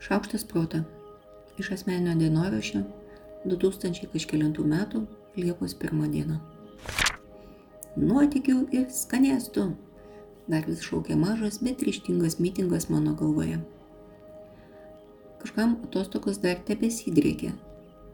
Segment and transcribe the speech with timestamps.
[0.00, 0.78] Šaukštas proto.
[1.60, 2.78] Iš asmeninio dienoraščio
[3.44, 5.02] 2000 kažkėlintų metų
[5.36, 6.38] Liepos 1 dieną.
[8.00, 9.66] Nuotikių ir skanėstų.
[10.48, 13.60] Dar vis šaukia mažas, bet ryštingas mitingas mano galvoje.
[15.44, 17.52] Kažkam atostogos dar tebesidrėkė,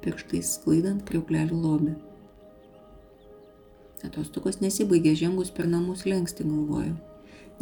[0.02, 1.96] pirštais sklaidant kriauklelių lobį.
[4.10, 6.96] Atostogos nesibaigė žengus per namus lengsti galvoju.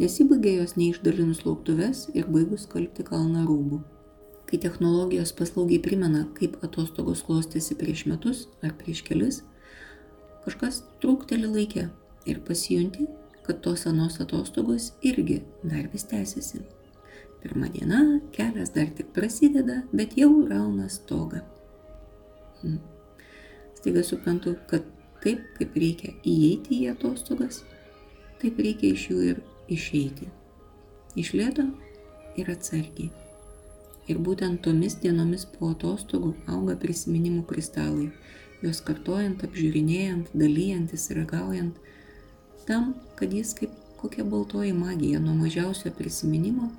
[0.01, 3.85] Nesibaigė jos neišdalinus lauktuves ir baigus kalbti kalną rūbų.
[4.45, 9.41] Kai technologijos paslaugiai primena, kaip atostogos klostėsi prieš metus ar prieš kelis,
[10.45, 11.87] kažkas trūkteli laikė
[12.29, 13.07] ir pasijunti,
[13.45, 16.61] kad tos anos atostogos irgi dar vis tęsiasi.
[17.41, 18.01] Pirma diena,
[18.33, 21.43] kelias dar tik prasideda, bet jau rauna stogą.
[22.61, 22.79] Hmm.
[23.77, 24.85] Staiga suprantu, kad
[25.21, 27.61] taip kaip reikia įeiti į atostogas,
[28.41, 30.31] taip reikia iš jų ir išeiti.
[31.21, 31.69] Iš lėto
[32.41, 33.24] ir atsargiai.
[34.11, 38.11] Ir būtent tomis dienomis po atostogų auga prisiminimų kristalai,
[38.61, 41.79] juos kartojant, apžiūrinėjant, dalyjantis, ragaujant,
[42.67, 46.69] tam, kad jis kaip kokia baltoji magija nuo mažiausio prisiminimo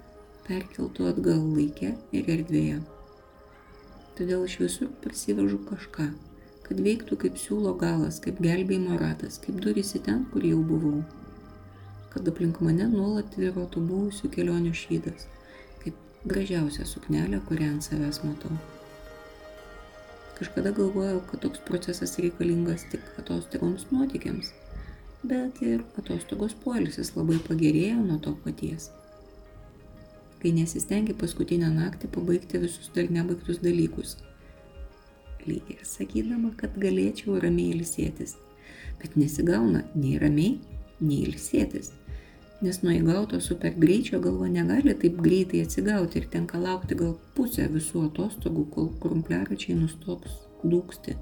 [0.47, 2.78] perkeltų atgal laikė ir erdvėje.
[4.16, 6.06] Todėl iš visur prisivežu kažką,
[6.69, 11.00] kad veiktų kaip siūlo galas, kaip gelbėjimo ratas, kaip durys į ten, kur jau buvau.
[12.14, 15.27] Kad aplink mane nuolat tvirotų buvusių kelionių šydas,
[16.27, 18.52] gražiausia suknelė, kurią ant savęs matau.
[20.36, 24.52] Kažkada galvojau, kad toks procesas reikalingas tik atostogoms nuotikiams,
[25.24, 28.91] bet ir atostogos poilsis labai pagerėjo nuo to paties.
[30.42, 34.19] Kai nesistengi paskutinę naktį pabaigti visus dar nebaigtus dalykus
[35.47, 38.34] lyg ir sakydama, kad galėčiau ramiai ilsėtis.
[39.00, 40.56] Bet nesigauna nei ramiai,
[41.00, 41.92] nei ilsėtis.
[42.64, 47.66] Nes nuo įgauto super greičio galva negali taip greitai atsigauti ir tenka laukti gal pusę
[47.72, 51.16] visų atostogų, kol krumpliaračiai nustoks dūksti,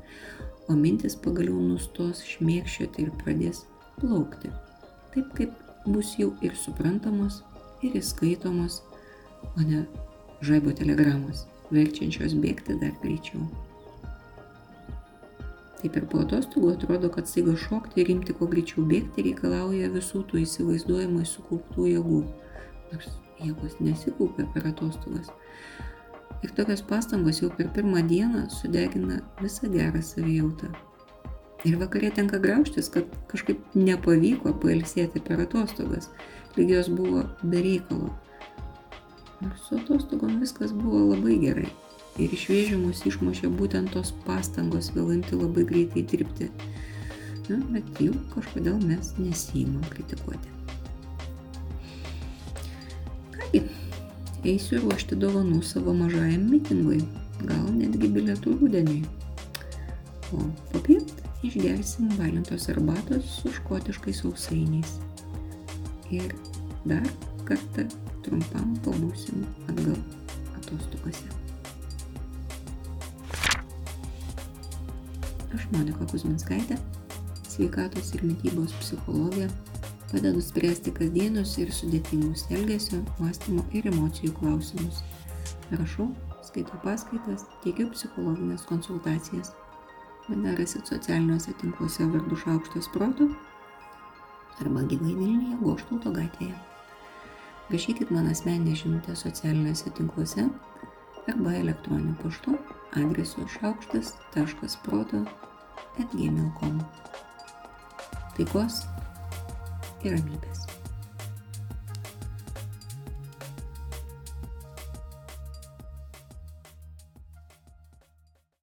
[0.70, 3.64] o mintis pagaliau nustos šmėkščioti ir pradės
[3.98, 4.52] plaukti.
[5.16, 5.58] Taip kaip
[5.90, 7.42] bus jau ir suprantamos,
[7.82, 8.80] ir įskaitomos,
[9.58, 9.84] o ne
[10.46, 13.42] žaibo telegramos, verčiančios bėgti dar greičiau.
[15.84, 20.22] Kaip ir po atostogų atrodo, kad staiga šokti ir imti kuo greičiau bėgti reikalauja visų
[20.30, 22.20] tų įsivaizduojamai sukauptų jėgų,
[22.94, 23.10] nors
[23.42, 25.28] jėgos nesikaupia per atostogas.
[26.40, 30.72] Ir tokios pastangos jau per pirmą dieną sudegina visą gerą savijautą.
[31.68, 36.08] Ir vakarė tenka graužtis, kad kažkaip nepavyko pailsėti per atostogas,
[36.56, 38.08] lyg jos buvo be reikalo.
[39.44, 41.68] Nors su atostogom viskas buvo labai gerai
[42.20, 46.50] ir iš vėžių mus išmušė būtent tos pastangos vėlanti labai greitai dirbti.
[47.50, 50.52] Na, bet jų kažkodėl mes nesijimam kritikuoti.
[53.34, 53.60] Kągi,
[54.54, 57.02] eisiu ruošti dovanų savo mažajam mitingui,
[57.42, 59.04] gal netgi bilietų rudeniui.
[60.32, 60.40] O
[60.72, 61.12] popiet
[61.44, 64.96] išgersim valintos arbatos su škotiškais sausainiais.
[66.14, 66.32] Ir
[66.88, 67.04] dar
[67.44, 67.88] kartą
[68.24, 69.98] trumpam pabūsim atgal
[70.56, 71.43] atostogose.
[75.54, 76.74] Aš Monika Kuzminskaitė,
[77.46, 79.44] sveikatos ir mytybos psichologė,
[80.10, 85.04] padedu spręsti kasdienius ir sudėtingus elgesio, mąstymo ir emocijų klausimus.
[85.70, 86.08] Rašau,
[86.48, 89.54] skaitau paskaitas, teikiu psichologinės konsultacijas.
[90.26, 93.30] Mane rasit socialiniuose tinkluose vardu Šaukštas Proto
[94.58, 96.54] arba gyvai Vilniuje Goštauto gatvėje.
[97.70, 100.48] Rašykit man asmeninę žinutę socialiniuose tinkluose
[101.30, 102.58] arba elektroniniu paštu
[102.94, 105.24] adresu šaukštas.proto
[105.98, 106.80] atgmail.com.
[108.36, 108.82] Taikos
[110.04, 110.63] ir ramybės.